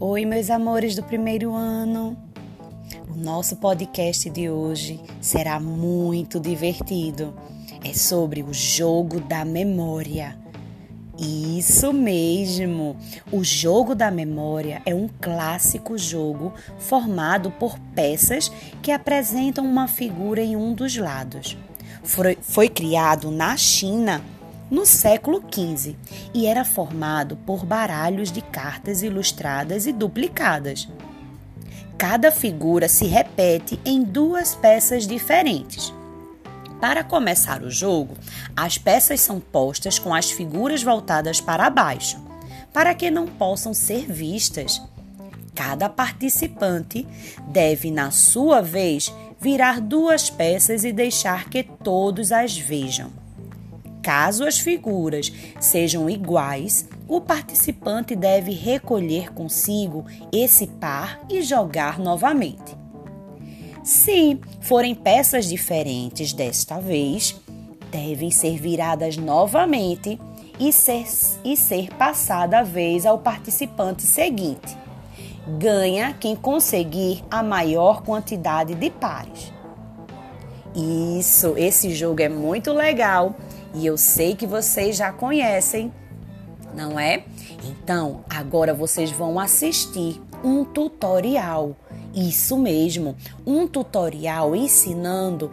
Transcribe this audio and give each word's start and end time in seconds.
Oi, 0.00 0.24
meus 0.24 0.48
amores 0.48 0.94
do 0.94 1.02
primeiro 1.02 1.52
ano. 1.56 2.16
O 3.10 3.16
nosso 3.16 3.56
podcast 3.56 4.30
de 4.30 4.48
hoje 4.48 5.00
será 5.20 5.58
muito 5.58 6.38
divertido. 6.38 7.34
É 7.82 7.92
sobre 7.92 8.44
o 8.44 8.54
jogo 8.54 9.18
da 9.18 9.44
memória. 9.44 10.38
Isso 11.18 11.92
mesmo! 11.92 12.96
O 13.32 13.42
jogo 13.42 13.92
da 13.92 14.08
memória 14.08 14.80
é 14.86 14.94
um 14.94 15.08
clássico 15.20 15.98
jogo 15.98 16.52
formado 16.78 17.50
por 17.50 17.76
peças 17.92 18.52
que 18.80 18.92
apresentam 18.92 19.64
uma 19.64 19.88
figura 19.88 20.40
em 20.40 20.54
um 20.54 20.74
dos 20.74 20.96
lados. 20.96 21.58
Foi, 22.04 22.38
foi 22.40 22.68
criado 22.68 23.32
na 23.32 23.56
China 23.56 24.22
no 24.70 24.84
século 24.84 25.42
XV 25.52 25.96
e 26.34 26.46
era 26.46 26.64
formado 26.64 27.36
por 27.36 27.64
baralhos 27.64 28.30
de 28.30 28.42
cartas 28.42 29.02
ilustradas 29.02 29.86
e 29.86 29.92
duplicadas. 29.92 30.88
Cada 31.96 32.30
figura 32.30 32.88
se 32.88 33.06
repete 33.06 33.80
em 33.84 34.02
duas 34.02 34.54
peças 34.54 35.06
diferentes. 35.06 35.92
Para 36.80 37.02
começar 37.02 37.62
o 37.62 37.70
jogo, 37.70 38.14
as 38.56 38.78
peças 38.78 39.20
são 39.20 39.40
postas 39.40 39.98
com 39.98 40.14
as 40.14 40.30
figuras 40.30 40.82
voltadas 40.82 41.40
para 41.40 41.68
baixo, 41.68 42.22
para 42.72 42.94
que 42.94 43.10
não 43.10 43.26
possam 43.26 43.74
ser 43.74 44.06
vistas. 44.06 44.80
Cada 45.56 45.88
participante 45.88 47.04
deve, 47.48 47.90
na 47.90 48.12
sua 48.12 48.60
vez, 48.60 49.12
virar 49.40 49.80
duas 49.80 50.30
peças 50.30 50.84
e 50.84 50.92
deixar 50.92 51.50
que 51.50 51.64
todos 51.64 52.30
as 52.30 52.56
vejam. 52.56 53.10
Caso 54.08 54.46
as 54.46 54.58
figuras 54.58 55.30
sejam 55.60 56.08
iguais, 56.08 56.88
o 57.06 57.20
participante 57.20 58.16
deve 58.16 58.52
recolher 58.52 59.34
consigo 59.34 60.06
esse 60.32 60.66
par 60.66 61.20
e 61.28 61.42
jogar 61.42 61.98
novamente. 61.98 62.74
Se 63.84 64.40
forem 64.62 64.94
peças 64.94 65.44
diferentes 65.44 66.32
desta 66.32 66.80
vez, 66.80 67.38
devem 67.90 68.30
ser 68.30 68.56
viradas 68.56 69.18
novamente 69.18 70.18
e 70.58 70.72
ser, 70.72 71.04
e 71.44 71.54
ser 71.54 71.90
passada 71.90 72.60
a 72.60 72.62
vez 72.62 73.04
ao 73.04 73.18
participante 73.18 74.04
seguinte. 74.04 74.74
Ganha 75.58 76.14
quem 76.18 76.34
conseguir 76.34 77.22
a 77.30 77.42
maior 77.42 78.00
quantidade 78.00 78.74
de 78.74 78.88
pares. 78.88 79.52
Isso, 80.74 81.52
esse 81.58 81.94
jogo 81.94 82.22
é 82.22 82.28
muito 82.30 82.72
legal 82.72 83.36
e 83.74 83.86
eu 83.86 83.96
sei 83.96 84.34
que 84.34 84.46
vocês 84.46 84.96
já 84.96 85.12
conhecem, 85.12 85.92
não 86.74 86.98
é? 86.98 87.24
Então, 87.64 88.24
agora 88.28 88.72
vocês 88.72 89.10
vão 89.10 89.38
assistir 89.38 90.20
um 90.42 90.64
tutorial. 90.64 91.76
Isso 92.14 92.56
mesmo, 92.56 93.16
um 93.46 93.66
tutorial 93.66 94.54
ensinando 94.56 95.50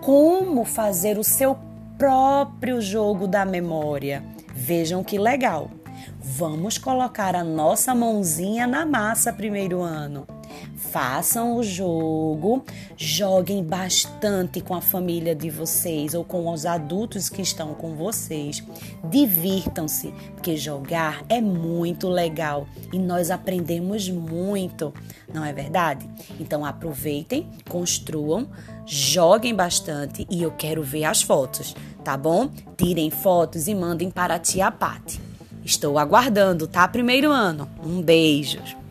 como 0.00 0.64
fazer 0.64 1.18
o 1.18 1.24
seu 1.24 1.56
próprio 1.96 2.80
jogo 2.80 3.28
da 3.28 3.44
memória. 3.44 4.24
Vejam 4.54 5.04
que 5.04 5.18
legal. 5.18 5.70
Vamos 6.20 6.78
colocar 6.78 7.36
a 7.36 7.44
nossa 7.44 7.94
mãozinha 7.94 8.66
na 8.66 8.84
massa 8.84 9.32
primeiro 9.32 9.82
ano. 9.82 10.26
Façam 10.76 11.56
o 11.56 11.62
jogo, 11.62 12.64
joguem 12.96 13.62
bastante 13.62 14.60
com 14.60 14.74
a 14.74 14.80
família 14.80 15.34
de 15.34 15.48
vocês 15.48 16.14
ou 16.14 16.24
com 16.24 16.52
os 16.52 16.66
adultos 16.66 17.28
que 17.28 17.40
estão 17.40 17.74
com 17.74 17.94
vocês. 17.94 18.62
Divirtam-se, 19.04 20.12
porque 20.34 20.56
jogar 20.56 21.24
é 21.28 21.40
muito 21.40 22.08
legal 22.08 22.66
e 22.92 22.98
nós 22.98 23.30
aprendemos 23.30 24.08
muito, 24.08 24.92
não 25.32 25.44
é 25.44 25.52
verdade? 25.52 26.08
Então 26.40 26.64
aproveitem, 26.64 27.48
construam, 27.68 28.48
joguem 28.84 29.54
bastante 29.54 30.26
e 30.30 30.42
eu 30.42 30.50
quero 30.50 30.82
ver 30.82 31.04
as 31.04 31.22
fotos, 31.22 31.74
tá 32.04 32.16
bom? 32.16 32.50
Tirem 32.76 33.10
fotos 33.10 33.68
e 33.68 33.74
mandem 33.74 34.10
para 34.10 34.34
a 34.34 34.38
tia 34.38 34.70
Pati. 34.70 35.20
Estou 35.64 35.96
aguardando, 35.96 36.66
tá? 36.66 36.88
Primeiro 36.88 37.30
ano. 37.30 37.68
Um 37.84 38.02
beijo. 38.02 38.81